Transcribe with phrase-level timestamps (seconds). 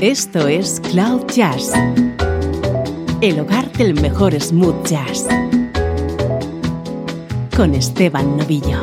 [0.00, 1.72] Esto es Cloud Jazz,
[3.20, 5.26] el hogar del mejor smooth jazz,
[7.56, 8.80] con Esteban Novillo.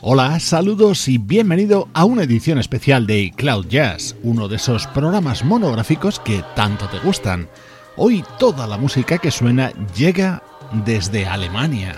[0.00, 5.44] Hola, saludos y bienvenido a una edición especial de Cloud Jazz, uno de esos programas
[5.44, 7.48] monográficos que tanto te gustan.
[7.96, 10.42] Hoy toda la música que suena llega
[10.84, 11.94] desde Alemania.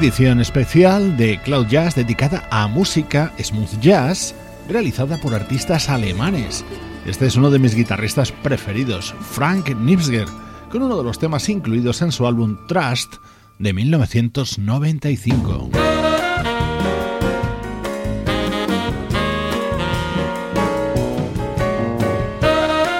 [0.00, 4.34] edición especial de Cloud Jazz dedicada a música smooth jazz
[4.66, 6.64] realizada por artistas alemanes.
[7.04, 10.24] Este es uno de mis guitarristas preferidos, Frank Nipsger,
[10.70, 13.16] con uno de los temas incluidos en su álbum Trust
[13.58, 15.68] de 1995.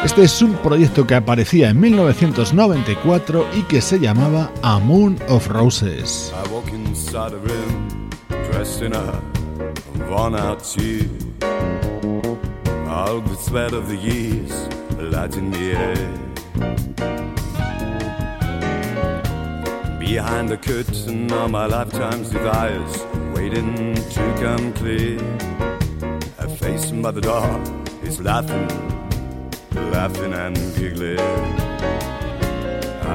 [0.04, 5.48] Este es un proyecto que aparecía en 1994 y que se llamaba A Moon of
[5.48, 6.34] Roses.
[6.90, 9.22] Inside a room, dressed in a
[10.08, 11.08] worn out suit.
[12.88, 14.50] All the sweat of the years
[14.98, 16.08] light in the air.
[20.00, 23.04] Behind the curtain are my lifetime's desires
[23.36, 25.20] waiting to come clear.
[26.38, 27.62] A face by the door
[28.02, 28.66] is laughing
[29.92, 31.20] laughing and giggling.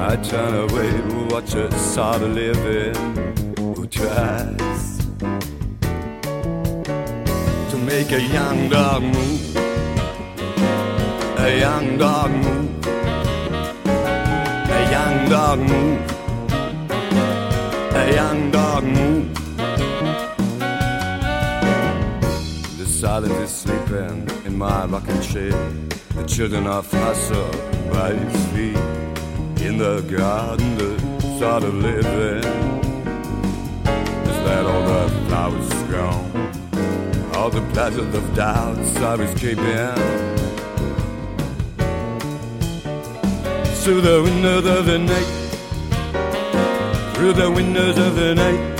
[0.08, 3.35] I turn away to watch a sort of living
[3.96, 4.98] tries
[7.70, 9.56] to make a young dog move,
[11.38, 12.86] a young dog move,
[14.78, 16.00] a young dog move,
[17.94, 19.34] a young dog move.
[22.78, 25.56] The silence is sleeping in my rocking chair.
[26.16, 27.50] The children are hustle
[27.90, 30.90] by his feet in the garden, the
[31.38, 32.65] sort of living.
[34.46, 37.34] Is that all the flowers gone?
[37.34, 39.64] All the pleasures of doubts are escaping.
[43.82, 45.30] Through the windows of the night,
[47.14, 48.75] through the windows of the night,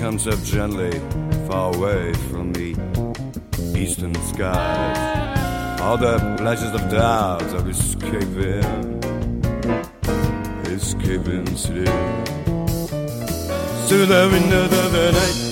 [0.00, 0.98] comes up gently,
[1.46, 2.70] far away from the
[3.76, 5.78] eastern skies.
[5.82, 8.64] All the pleasures of doubt are escaping,
[10.64, 12.24] escaping today.
[13.88, 15.49] Through the windows of the night,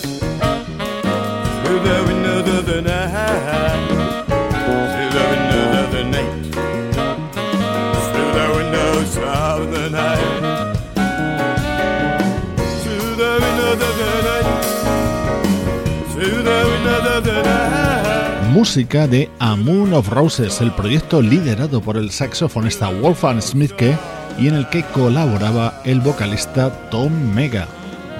[18.58, 23.96] música de A Moon of Roses, el proyecto liderado por el saxofonista Wolfgang Smithke
[24.36, 27.68] y en el que colaboraba el vocalista Tom Mega.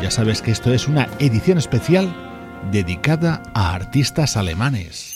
[0.01, 2.15] Ya sabes que esto es una edición especial
[2.71, 5.13] dedicada a artistas alemanes.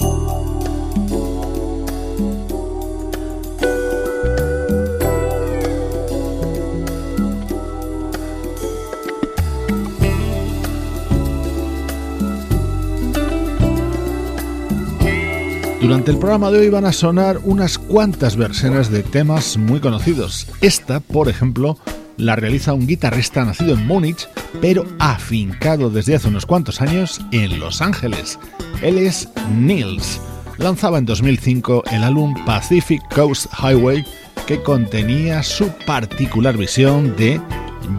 [15.83, 20.47] Durante el programa de hoy van a sonar unas cuantas versiones de temas muy conocidos.
[20.61, 21.77] Esta, por ejemplo,
[22.17, 24.29] la realiza un guitarrista nacido en Múnich,
[24.61, 28.39] pero afincado desde hace unos cuantos años en Los Ángeles.
[28.81, 30.21] Él es Nils.
[30.57, 34.05] Lanzaba en 2005 el álbum Pacific Coast Highway
[34.47, 37.41] que contenía su particular visión de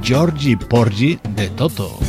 [0.01, 1.99] Georgie Porgy de Toto.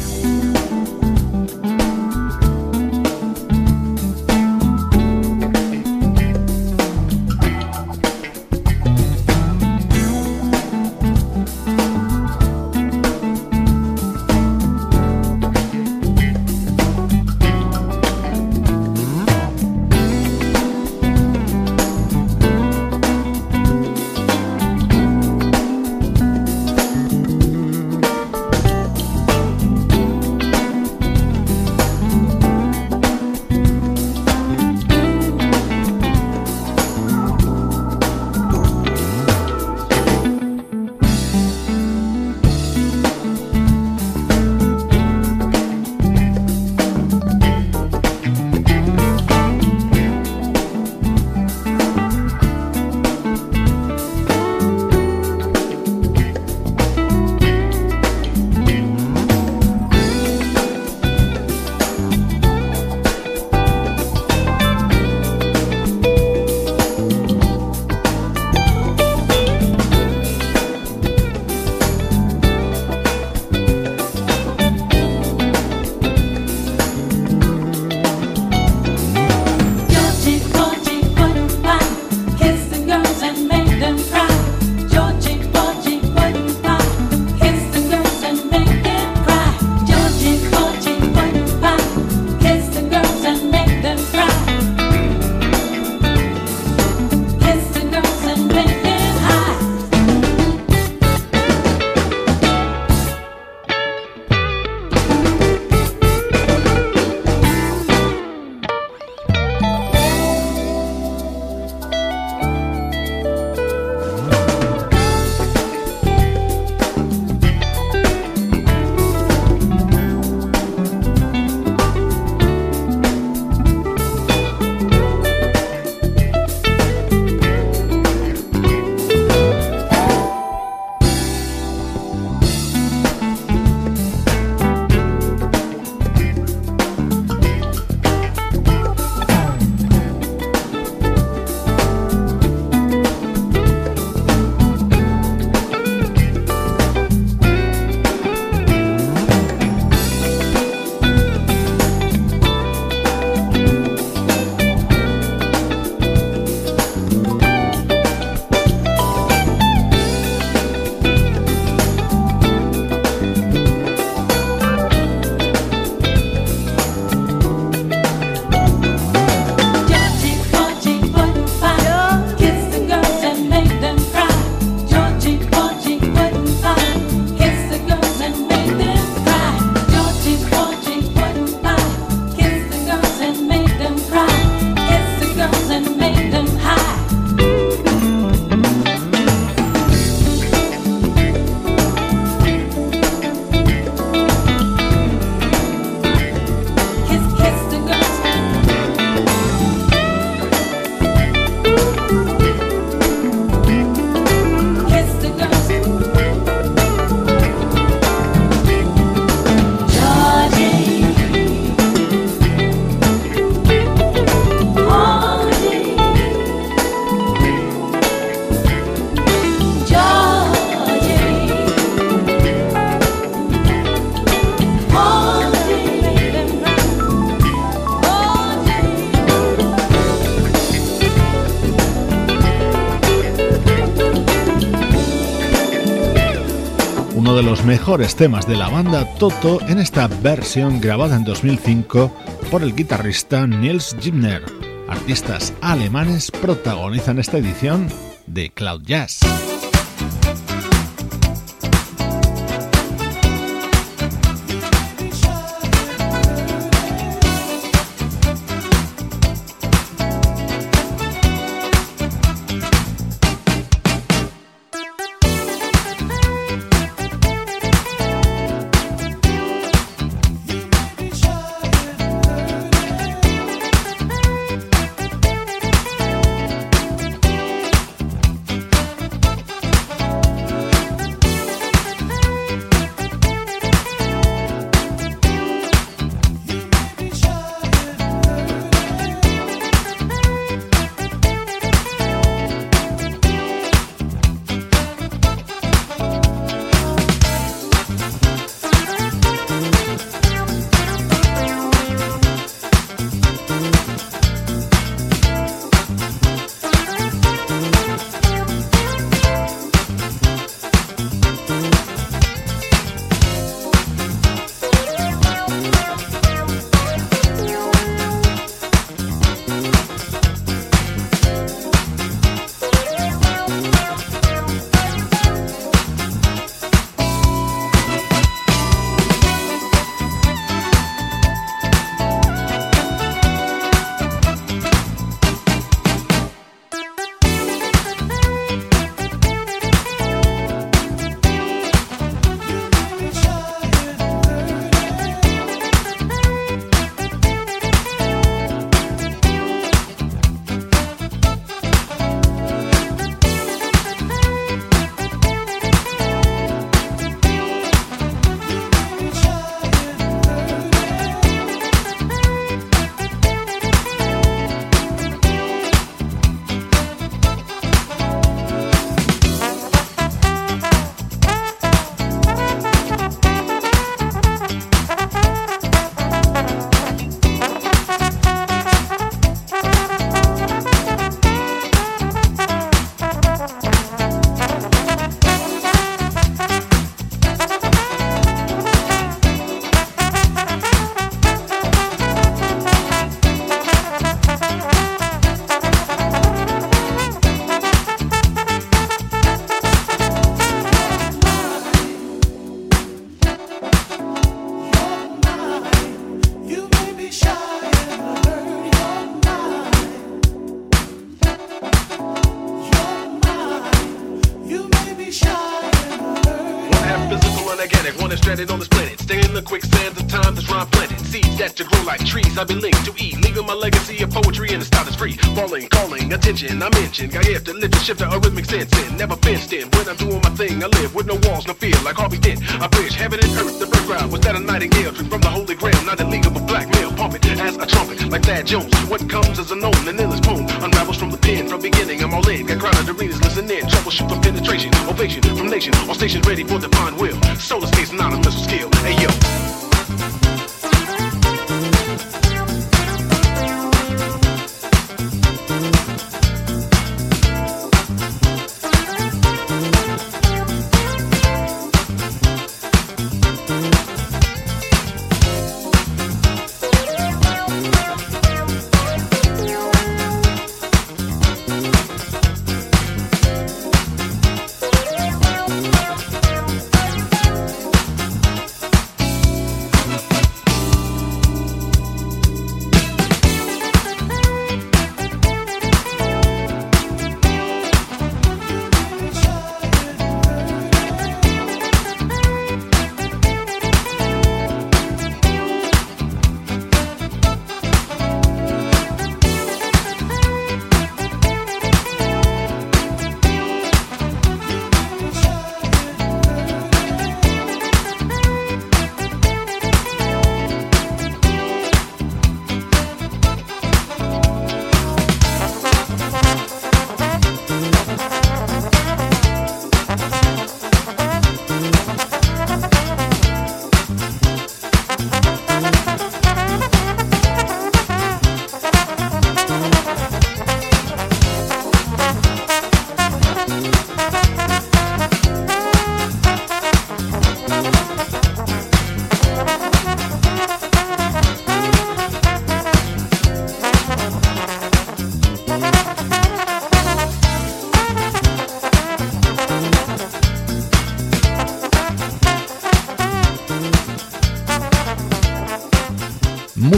[237.84, 242.16] mejores temas de la banda Toto en esta versión grabada en 2005
[242.50, 244.42] por el guitarrista Niels Gibner.
[244.88, 247.88] Artistas alemanes protagonizan esta edición
[248.26, 249.20] de Cloud Jazz.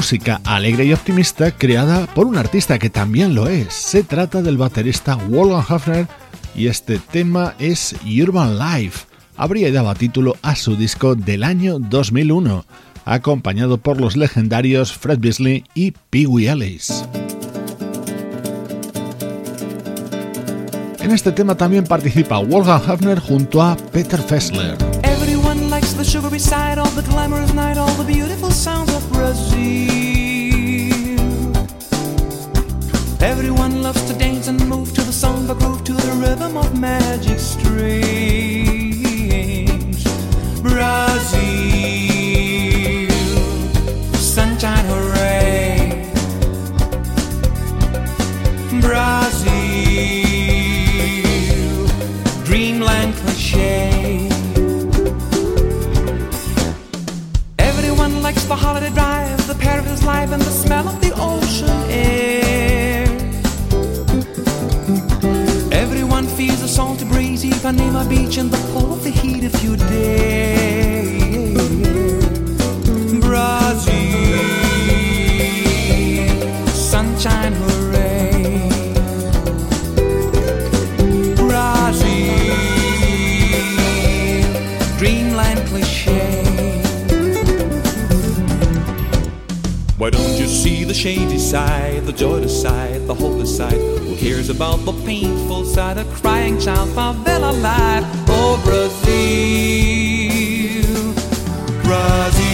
[0.07, 3.75] Música alegre y optimista creada por un artista que también lo es.
[3.75, 6.07] Se trata del baterista Wolfgang Hafner
[6.55, 9.07] y este tema es Urban Life.
[9.37, 12.65] Habría dado título a su disco del año 2001,
[13.05, 17.05] acompañado por los legendarios Fred Beasley y Pee Wee Ellis.
[21.01, 24.96] En este tema también participa Wolfgang Hafner junto a Peter Fessler.
[25.57, 29.57] Likes the sugary side of the glamorous night, all the beautiful sounds of Brazil.
[33.21, 35.13] Everyone loves to dance and move to the
[35.47, 37.97] the groove to the rhythm of magic strings.
[40.63, 41.41] Brazil,
[44.15, 46.11] sunshine, hooray!
[48.81, 49.57] Brazil.
[52.45, 54.36] Everyone likes
[58.49, 63.05] the holiday drive, the Paris life, and the smell of the ocean air.
[65.73, 69.77] Everyone feels the salty breeze, Ipanema Beach, and the pull of the heat if you
[69.77, 71.26] dare.
[90.97, 93.79] Shady side, the joyous side, the hopeless side?
[94.07, 98.05] Who cares about the painful side, a crying child, favela life?
[98.29, 99.05] Oh, Brazil,
[101.85, 102.47] Brazil,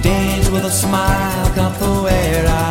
[0.00, 2.64] dance with a smile, capoeira.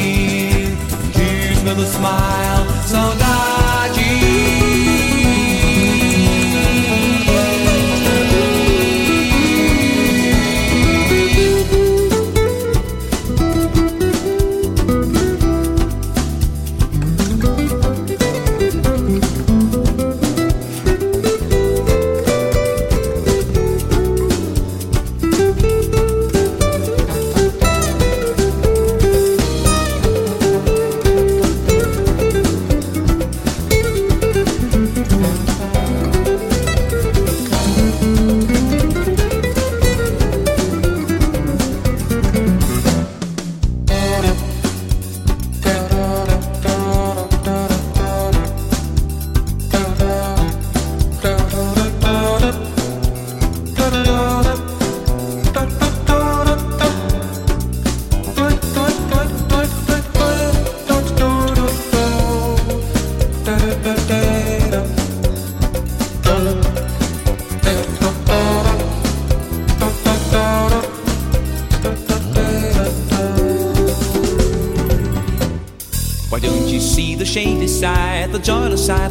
[1.12, 2.66] dance with a smile,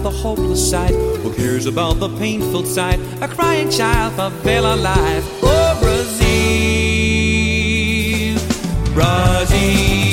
[0.10, 0.96] hopeless side?
[1.24, 3.00] Who cares about the painful side?
[3.22, 5.26] A crying child, for favela life.
[5.44, 6.22] Oh, Brazil,
[8.94, 10.11] Brazil,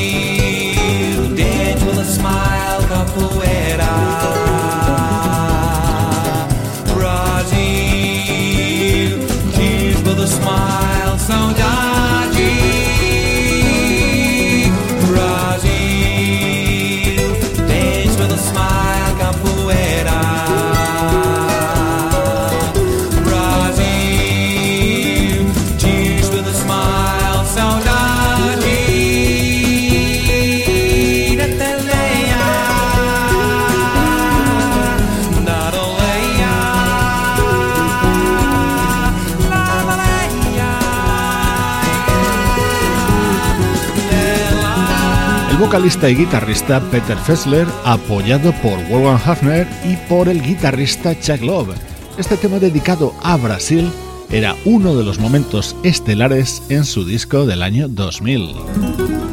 [45.58, 51.74] vocalista y guitarrista Peter Fessler, apoyado por Wolfgang Hafner y por el guitarrista Chuck Love.
[52.16, 53.90] Este tema dedicado a Brasil
[54.30, 59.27] era uno de los momentos estelares en su disco del año 2000.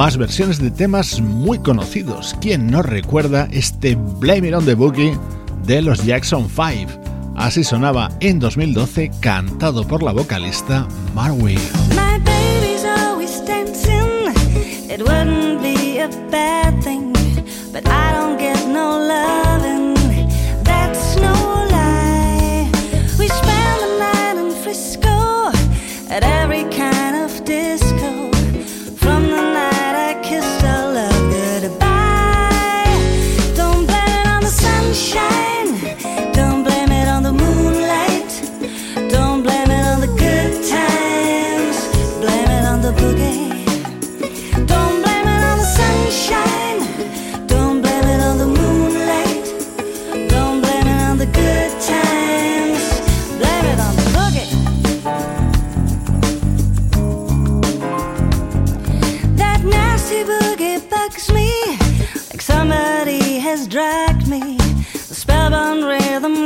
[0.00, 2.34] Más versiones de temas muy conocidos.
[2.40, 5.14] ¿Quién no recuerda este Blame It on the Boogie
[5.66, 7.34] de los Jackson 5?
[7.36, 11.58] Así sonaba en 2012, cantado por la vocalista Marwie.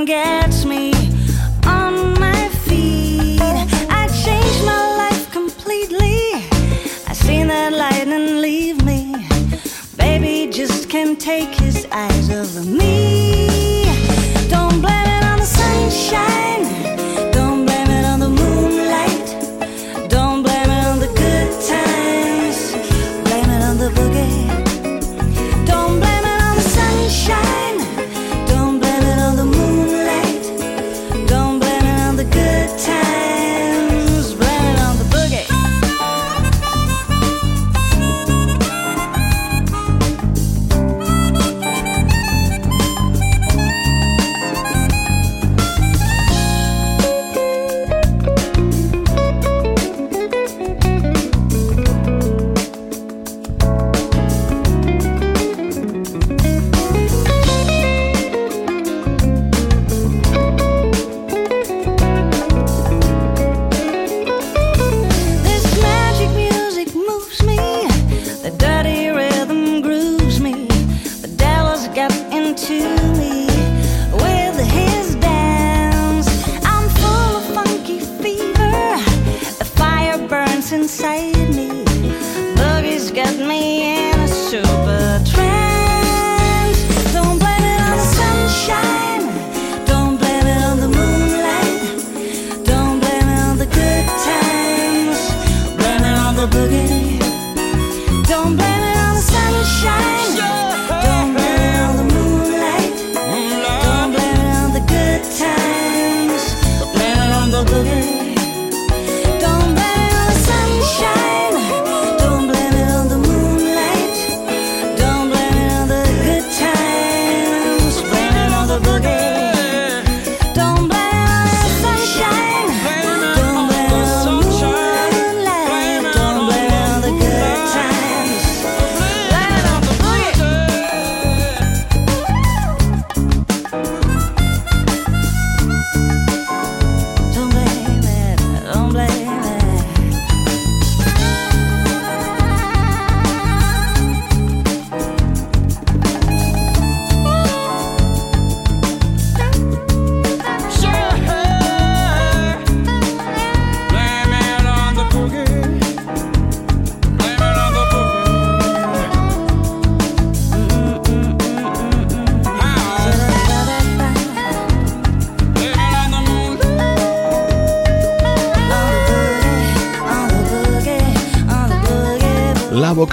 [0.07, 0.54] Rhythm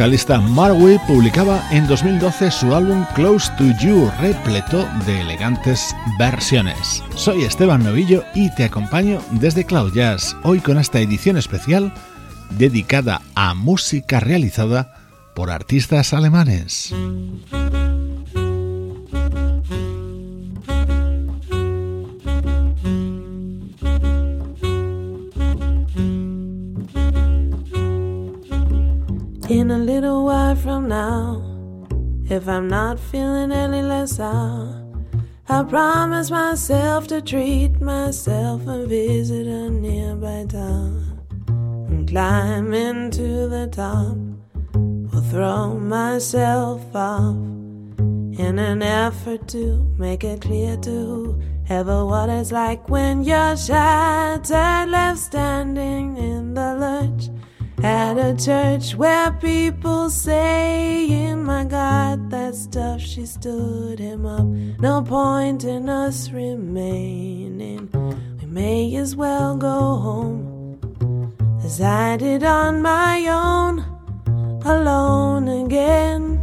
[0.01, 0.41] vocalista
[1.05, 7.03] publicaba en 2012 su álbum Close to You, repleto de elegantes versiones.
[7.13, 11.93] Soy Esteban Novillo y te acompaño desde Cloud Jazz, hoy con esta edición especial
[12.57, 14.95] dedicada a música realizada
[15.35, 16.91] por artistas alemanes.
[36.21, 41.19] Promise myself to treat myself and visit a nearby town.
[41.89, 44.17] And climb into the top.
[45.13, 47.35] Or throw myself off.
[48.37, 54.89] In an effort to make it clear to whoever what it's like when you're shattered,
[54.89, 57.40] left standing in the lurch
[57.83, 64.45] at a church where people saying, My God, that stuff, she stood him up.
[64.79, 67.89] No point in us remaining.
[68.39, 70.51] We may as well go home
[71.63, 73.79] as I did on my own,
[74.65, 76.39] alone again,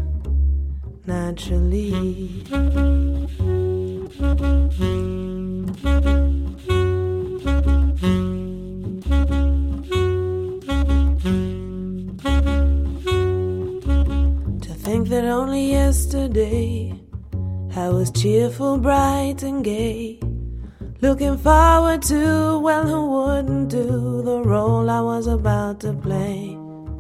[1.07, 2.45] naturally.
[15.09, 16.93] That only yesterday
[17.75, 20.21] I was cheerful, bright, and gay.
[21.01, 26.55] Looking forward to, well, who wouldn't do the role I was about to play?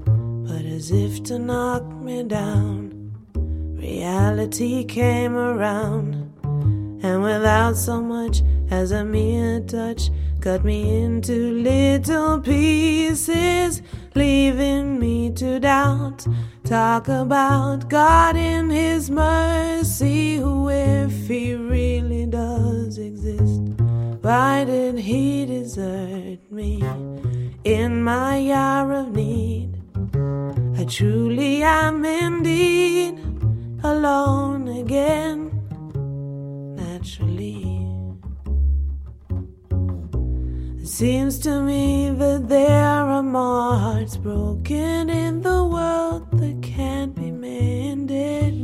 [0.07, 3.12] But as if to knock me down,
[3.77, 6.33] reality came around,
[7.03, 13.83] and without so much as a mere touch, Cut me into little pieces,
[14.14, 16.27] leaving me to doubt.
[16.64, 23.62] Talk about God in His mercy, who, if He really does exist,
[24.22, 26.85] why did He desert me
[27.64, 29.74] in my hour of need?
[30.79, 33.18] I truly am indeed
[33.83, 35.51] alone again,
[36.77, 37.78] naturally.
[40.99, 47.31] Seems to me that there are more hearts broken in the world that can't be
[47.31, 48.61] mended,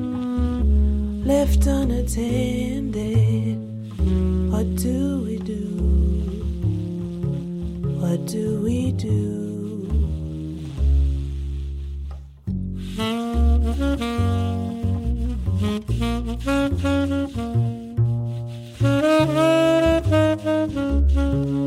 [1.25, 3.57] left unattended.
[4.51, 5.62] What do we do?
[8.01, 9.20] What do we do?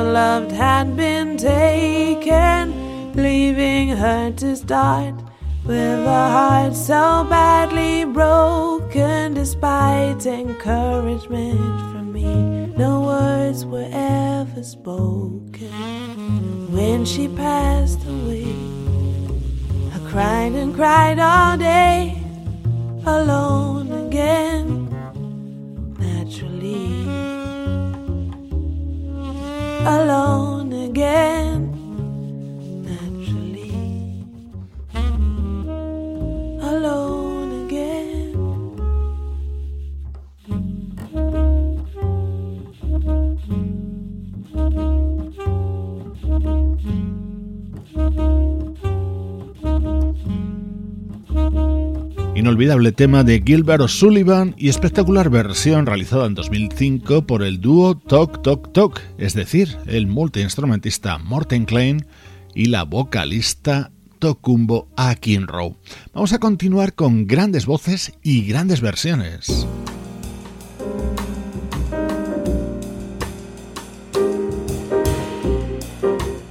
[0.00, 2.72] ever loved had been taken,
[3.14, 5.14] leaving her to start
[5.64, 12.66] with a heart so badly broken, despite encouragement from me.
[12.78, 15.70] No words were ever spoken
[16.72, 18.54] when she passed away.
[19.94, 22.16] I cried and cried all day,
[23.04, 24.59] alone again,
[29.86, 30.49] Alone
[52.50, 58.42] Inolvidable tema de Gilbert O'Sullivan y espectacular versión realizada en 2005 por el dúo Talk
[58.42, 62.06] Talk Talk, es decir, el multiinstrumentista Morten Klein
[62.52, 65.76] y la vocalista Tokumbo Akinrow.
[66.12, 69.64] Vamos a continuar con grandes voces y grandes versiones.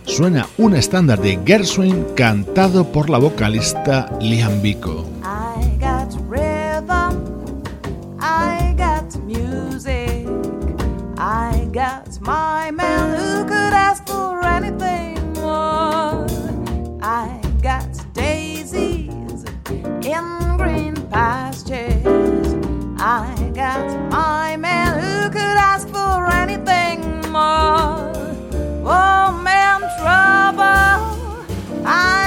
[0.05, 5.18] Suena un estándar de Gershwin cantado por la vocalista Liam Biko.
[11.71, 16.25] Got my man who could ask for anything more.
[17.01, 22.05] I got daisies in green pastures.
[22.99, 27.01] I got my man who could ask for anything
[27.31, 28.13] more.
[28.83, 32.18] Oh, man, trouble, I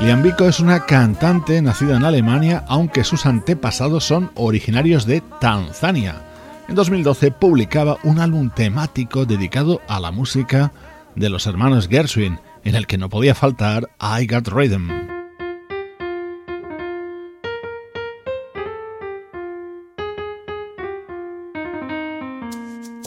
[0.00, 6.22] Biko es una cantante nacida en Alemania, aunque sus antepasados son originarios de Tanzania.
[6.68, 10.72] En 2012 publicaba un álbum temático dedicado a la música
[11.14, 15.09] de los hermanos Gershwin, en el que no podía faltar I Got Rhythm.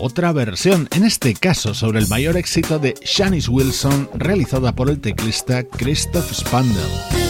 [0.05, 4.99] Otra versión, en este caso sobre el mayor éxito de Shanice Wilson, realizada por el
[4.99, 7.22] teclista Christoph Spandel.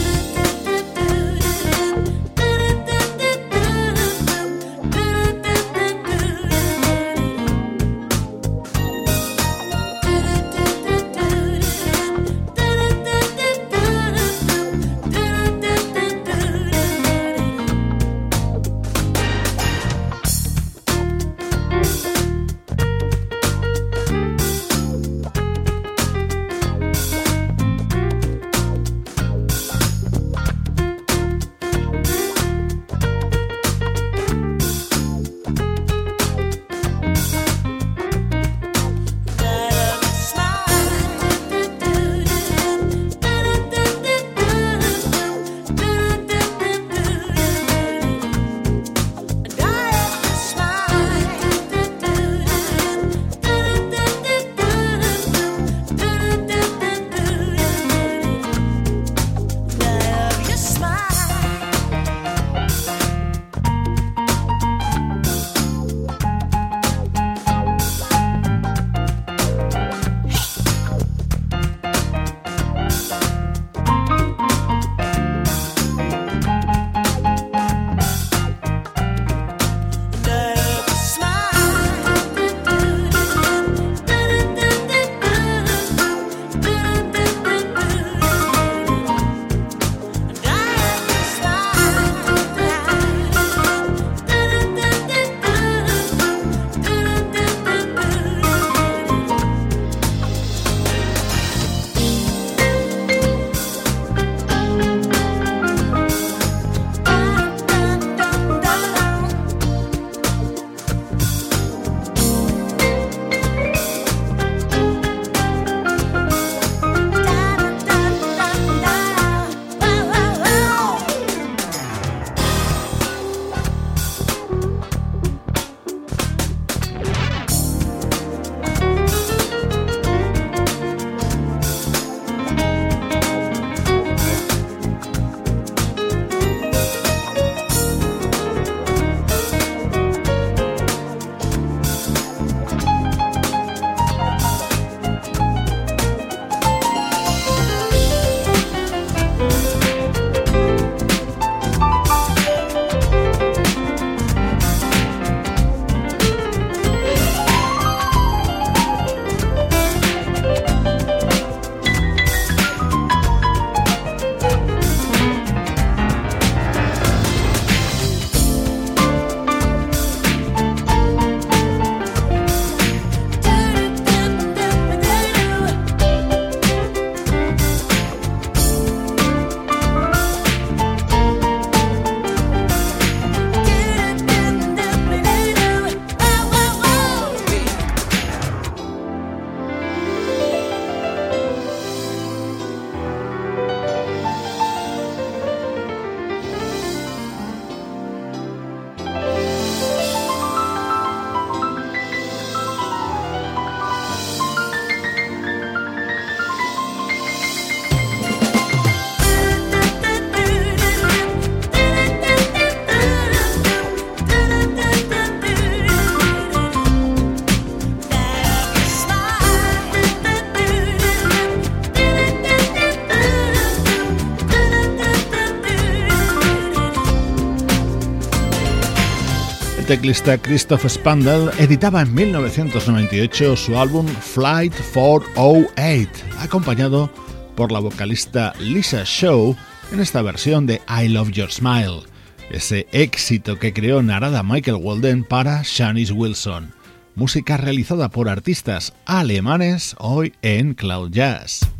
[230.04, 237.10] Teclista Christoph Spandel editaba en 1998 su álbum Flight 408, acompañado
[237.56, 239.56] por la vocalista Lisa Shaw
[239.92, 242.02] en esta versión de I Love Your Smile,
[242.50, 246.74] ese éxito que creó Narada Michael Walden para Shanice Wilson,
[247.14, 251.73] música realizada por artistas alemanes hoy en Cloud Jazz.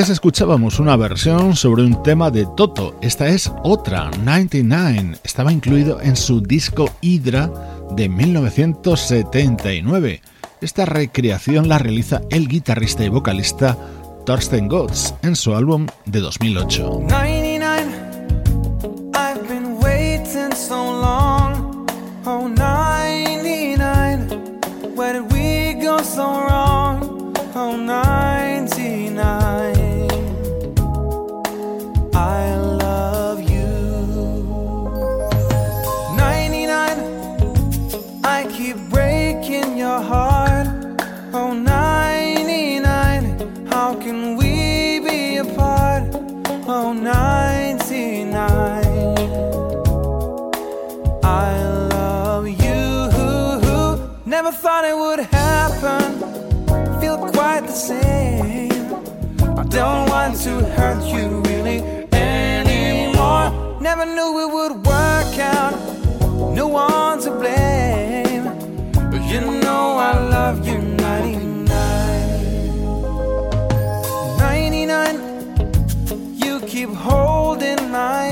[0.00, 6.00] Antes escuchábamos una versión sobre un tema de Toto, esta es otra, 99, estaba incluido
[6.00, 7.52] en su disco Hydra
[7.90, 10.22] de 1979.
[10.62, 13.76] Esta recreación la realiza el guitarrista y vocalista
[14.24, 17.00] Thorsten Gotts en su álbum de 2008.
[59.80, 61.78] Don't want to hurt you really
[62.12, 63.46] anymore.
[63.80, 65.74] Never knew it would work out.
[66.54, 68.44] No one to blame.
[69.10, 71.64] But you know I love you 99.
[74.36, 75.16] 99.
[76.44, 78.29] You keep holding my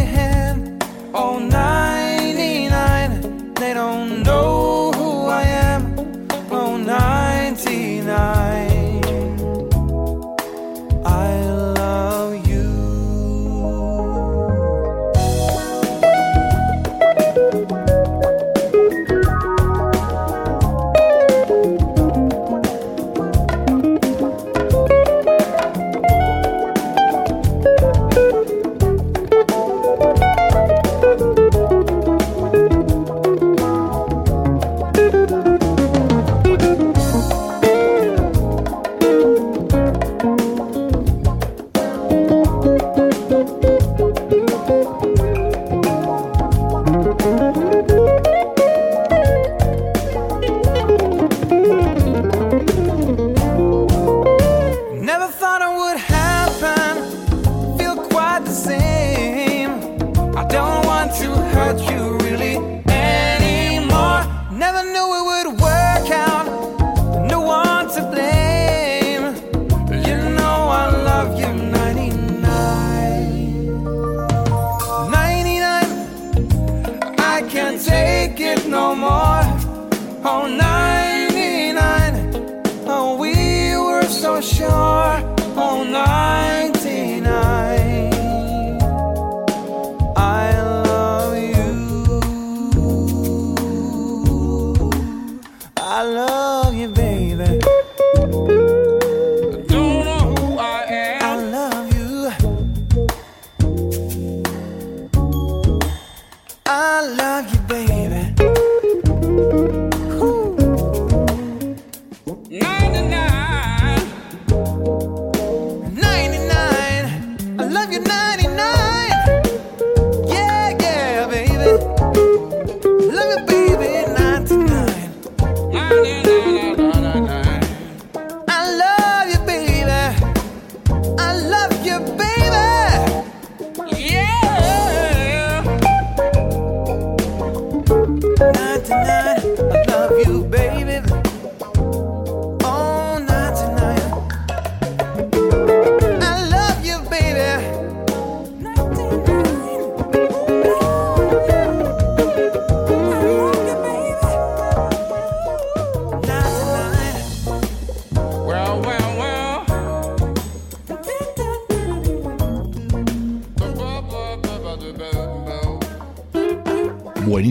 [138.40, 139.17] Not tonight.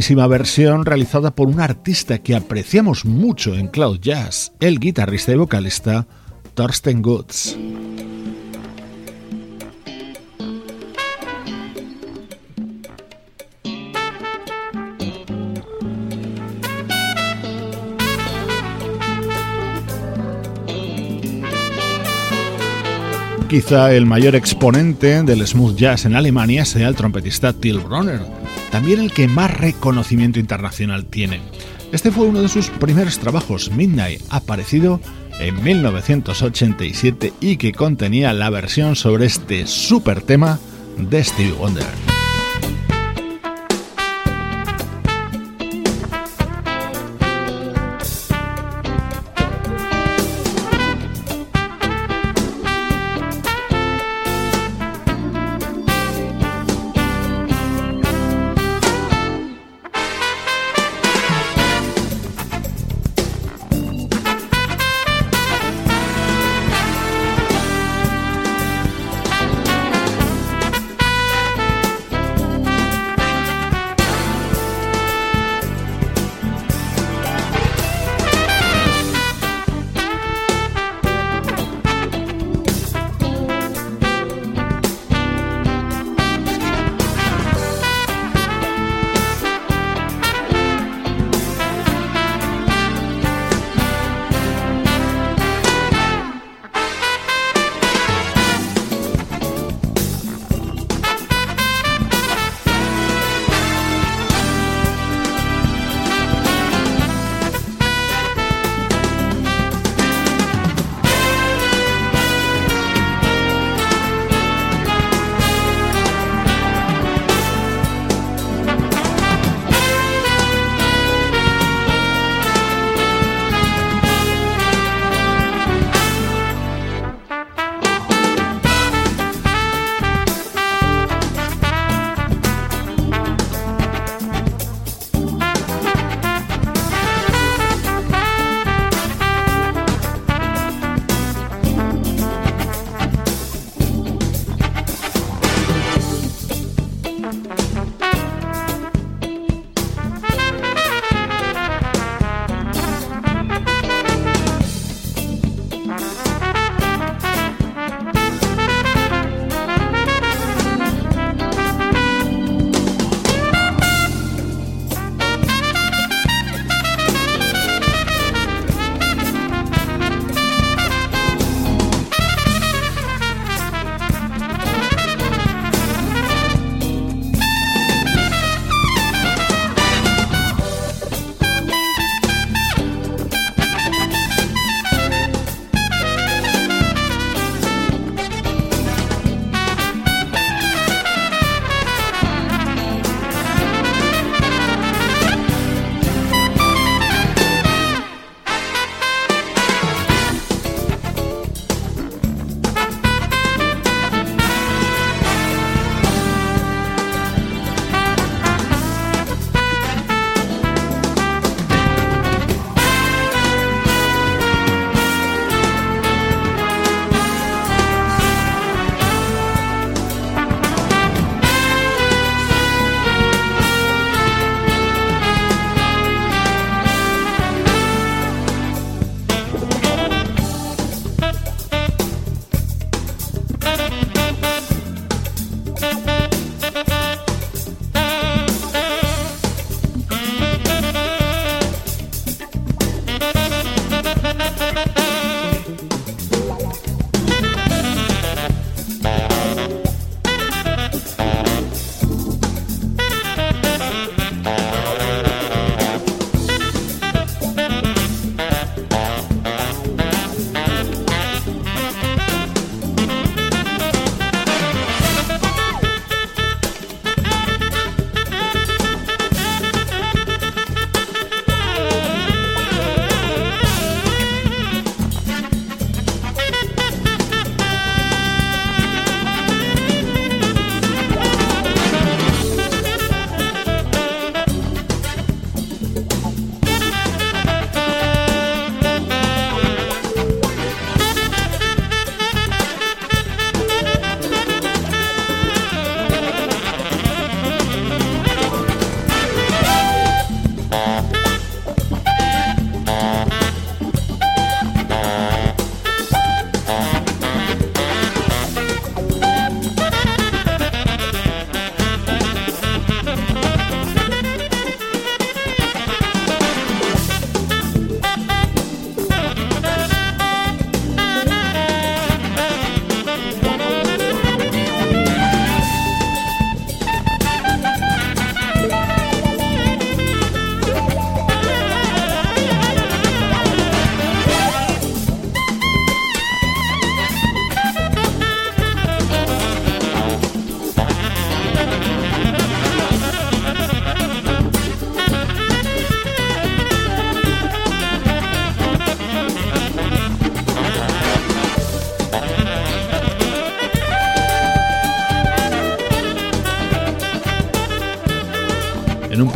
[0.07, 5.35] buenísima versión realizada por un artista que apreciamos mucho en Cloud Jazz, el guitarrista y
[5.35, 6.07] vocalista
[6.53, 7.57] Thorsten Goods.
[23.49, 28.99] Quizá el mayor exponente del smooth jazz en Alemania sea el trompetista Till Bronner también
[28.99, 31.41] el que más reconocimiento internacional tiene.
[31.91, 34.99] Este fue uno de sus primeros trabajos, Midnight, aparecido
[35.39, 40.59] en 1987 y que contenía la versión sobre este super tema
[40.97, 42.26] de Steve Wonder.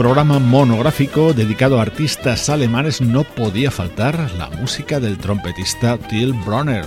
[0.01, 6.85] Programa monográfico dedicado a artistas alemanes no podía faltar la música del trompetista Till Bronner.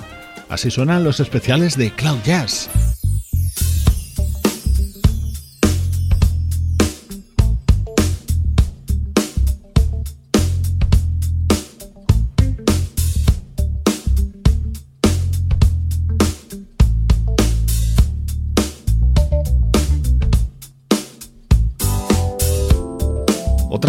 [0.49, 2.69] Así suenan los especiales de Cloud Jazz.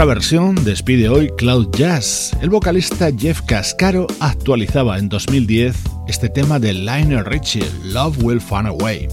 [0.05, 2.31] Versión despide hoy Cloud Jazz.
[2.39, 5.75] El vocalista Jeff Cascaro actualizaba en 2010
[6.07, 9.07] este tema de Lionel Richie, Love Will Find a Way.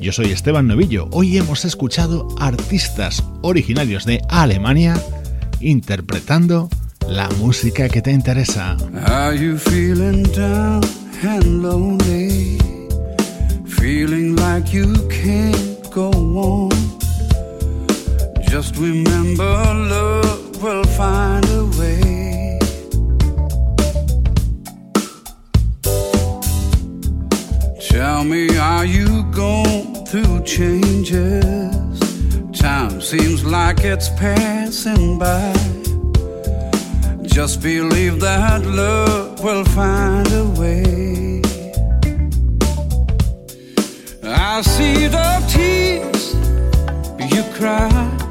[0.00, 1.08] Yo soy Esteban Novillo.
[1.12, 5.00] Hoy hemos escuchado artistas originarios de Alemania
[5.60, 6.70] interpretando
[7.08, 8.76] la música que te interesa.
[9.06, 10.80] Are you feeling down
[11.22, 12.58] and lonely?
[13.66, 16.71] Feeling like you can't go on?
[18.52, 22.58] Just remember, love will find a way.
[27.80, 31.98] Tell me, are you going through changes?
[32.52, 35.54] Time seems like it's passing by.
[37.22, 41.40] Just believe that love will find a way.
[44.22, 46.34] I see the tears
[47.34, 48.21] you cry.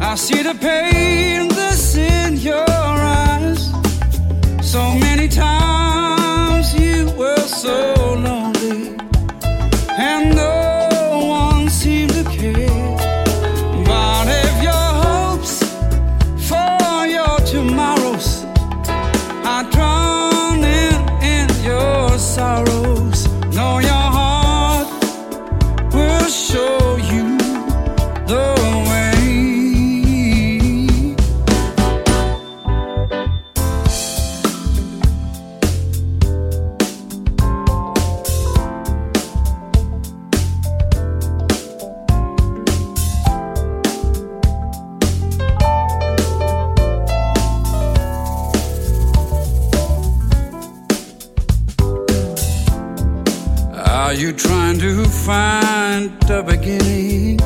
[0.00, 3.72] I see the pain that's in your eyes.
[4.62, 8.96] So many times you were so lonely,
[9.98, 10.57] and no
[55.28, 57.38] find the beginning?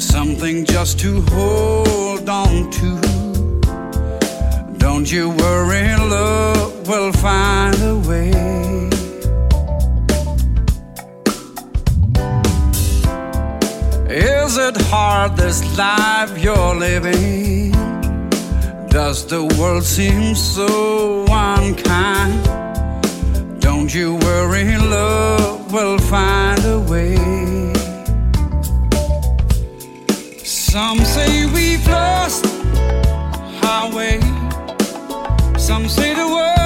[0.00, 2.90] Something just to hold on to.
[4.78, 8.30] Don't you worry, love will find a way.
[14.10, 17.70] Is it hard this life you're living?
[18.88, 22.42] Does the world seem so unkind?
[23.60, 27.16] Don't you worry, love will find a way.
[30.44, 32.44] Some say we've lost
[33.64, 34.20] our way.
[35.56, 36.61] Some say the world